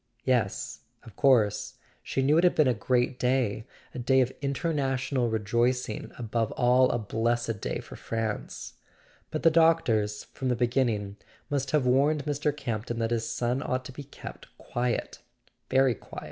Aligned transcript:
Yes, 0.23 0.79
of 1.03 1.15
course—she 1.15 2.23
knew 2.23 2.39
it 2.39 2.43
had 2.43 2.55
been 2.55 2.67
a 2.67 2.73
great 2.73 3.19
day, 3.19 3.67
a 3.93 3.99
day 3.99 4.19
of 4.21 4.33
international 4.41 5.29
rejoicing, 5.29 6.11
above 6.17 6.51
all 6.53 6.89
a 6.89 6.97
blessed 6.97 7.61
day 7.61 7.81
for 7.81 7.95
France. 7.95 8.73
But 9.29 9.43
the 9.43 9.51
doctors, 9.51 10.23
from 10.33 10.49
the 10.49 10.55
beginning, 10.55 11.17
must 11.51 11.69
have 11.69 11.85
warned 11.85 12.25
Mr. 12.25 12.51
Campton 12.57 12.97
that 12.97 13.11
his 13.11 13.29
son 13.29 13.61
ought 13.61 13.85
to 13.85 13.91
be 13.91 14.01
kept 14.05 14.47
quiet—very 14.57 15.93
quiet. 15.93 16.19